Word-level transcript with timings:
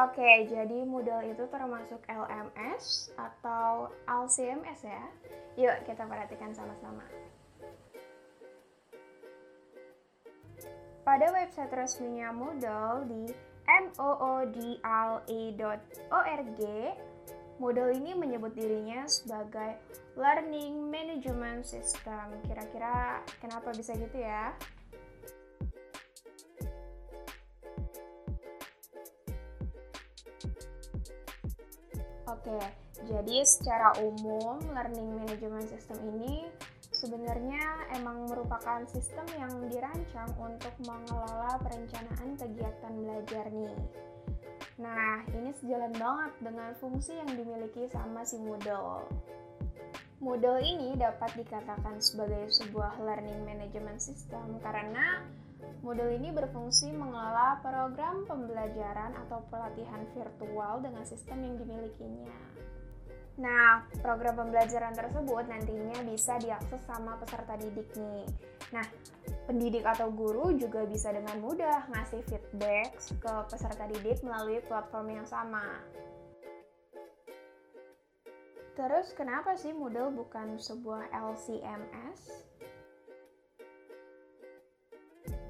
Oke, 0.00 0.48
jadi 0.48 0.80
Moodle 0.88 1.28
itu 1.28 1.44
termasuk 1.52 2.00
LMS 2.08 3.12
atau 3.20 3.92
LCMS 4.08 4.80
ya? 4.88 5.04
Yuk 5.60 5.76
kita 5.84 6.08
perhatikan 6.08 6.56
sama-sama. 6.56 7.04
Pada 11.04 11.26
website 11.36 11.68
resminya 11.76 12.32
Moodle 12.32 13.04
di 13.12 13.28
moodle.org, 13.68 14.80
Moodle 17.60 17.92
ini 17.92 18.16
menyebut 18.16 18.56
dirinya 18.56 19.04
sebagai 19.04 19.76
Learning 20.16 20.80
Management 20.88 21.68
System. 21.68 22.40
Kira-kira 22.48 23.20
kenapa 23.36 23.76
bisa 23.76 23.92
gitu 24.00 24.16
ya? 24.16 24.56
Oke, 32.30 32.62
jadi 33.10 33.42
secara 33.42 33.90
umum 33.98 34.62
learning 34.70 35.18
management 35.18 35.66
system 35.66 35.98
ini 36.14 36.46
sebenarnya 36.94 37.90
emang 37.98 38.30
merupakan 38.30 38.86
sistem 38.86 39.26
yang 39.34 39.50
dirancang 39.66 40.30
untuk 40.38 40.70
mengelola 40.86 41.58
perencanaan 41.58 42.38
kegiatan 42.38 42.92
belajar 43.02 43.50
nih. 43.50 43.74
Nah, 44.78 45.26
ini 45.34 45.50
sejalan 45.58 45.90
banget 45.98 46.32
dengan 46.38 46.70
fungsi 46.78 47.18
yang 47.18 47.34
dimiliki 47.34 47.90
sama 47.90 48.22
si 48.22 48.38
Moodle. 48.38 49.10
Moodle 50.22 50.62
ini 50.62 50.94
dapat 50.94 51.34
dikatakan 51.34 51.98
sebagai 51.98 52.46
sebuah 52.52 53.00
learning 53.02 53.42
management 53.42 53.98
system 53.98 54.60
karena 54.62 55.26
Moodle 55.80 56.12
ini 56.16 56.28
berfungsi 56.30 56.92
mengelola 56.92 57.60
program 57.64 58.28
pembelajaran 58.28 59.16
atau 59.26 59.40
pelatihan 59.48 60.04
virtual 60.12 60.84
dengan 60.84 61.04
sistem 61.08 61.40
yang 61.40 61.56
dimilikinya. 61.56 62.36
Nah, 63.40 63.88
program 64.04 64.36
pembelajaran 64.36 64.92
tersebut 64.92 65.48
nantinya 65.48 66.04
bisa 66.04 66.36
diakses 66.36 66.84
sama 66.84 67.16
peserta 67.16 67.56
didik 67.56 67.88
nih. 67.96 68.28
Nah, 68.76 68.84
pendidik 69.48 69.88
atau 69.88 70.12
guru 70.12 70.52
juga 70.52 70.84
bisa 70.84 71.08
dengan 71.08 71.40
mudah 71.40 71.88
ngasih 71.88 72.20
feedback 72.28 73.00
ke 73.00 73.34
peserta 73.48 73.88
didik 73.88 74.20
melalui 74.20 74.60
platform 74.68 75.16
yang 75.16 75.24
sama. 75.24 75.64
Terus 78.76 79.12
kenapa 79.16 79.56
sih 79.56 79.72
Moodle 79.72 80.12
bukan 80.12 80.60
sebuah 80.60 81.08
LCMS? 81.12 82.49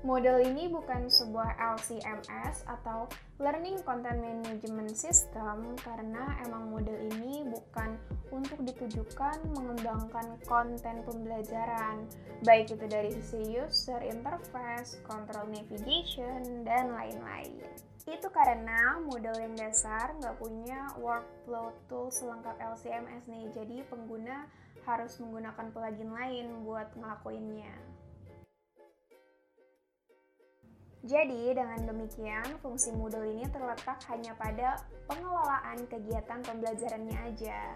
Model 0.00 0.40
ini 0.40 0.64
bukan 0.72 1.12
sebuah 1.12 1.60
LCMS 1.76 2.64
atau 2.64 3.04
Learning 3.36 3.84
Content 3.84 4.16
Management 4.16 4.96
System 4.96 5.76
karena 5.76 6.40
emang 6.40 6.72
model 6.72 6.96
ini 7.12 7.44
bukan 7.44 8.00
untuk 8.32 8.64
ditujukan 8.64 9.44
mengembangkan 9.52 10.40
konten 10.48 11.04
pembelajaran, 11.04 12.08
baik 12.48 12.72
itu 12.72 12.86
dari 12.88 13.12
sisi 13.12 13.60
user 13.60 14.00
interface, 14.00 14.96
control 15.04 15.52
navigation, 15.52 16.64
dan 16.64 16.96
lain-lain. 16.96 17.60
Itu 18.08 18.32
karena 18.32 19.04
model 19.04 19.36
yang 19.36 19.52
dasar 19.52 20.16
nggak 20.16 20.40
punya 20.40 20.96
workflow 20.96 21.76
tool 21.92 22.08
selengkap 22.08 22.56
LCMS 22.56 23.28
nih, 23.28 23.52
jadi 23.52 23.84
pengguna 23.92 24.48
harus 24.88 25.20
menggunakan 25.20 25.68
plugin 25.76 26.08
lain 26.08 26.64
buat 26.64 26.88
ngelakuinnya. 26.96 28.00
Jadi, 31.00 31.56
dengan 31.56 31.80
demikian, 31.88 32.60
fungsi 32.60 32.92
Moodle 32.92 33.24
ini 33.32 33.48
terletak 33.48 34.04
hanya 34.12 34.36
pada 34.36 34.84
pengelolaan 35.08 35.88
kegiatan 35.88 36.44
pembelajarannya 36.44 37.18
aja. 37.24 37.72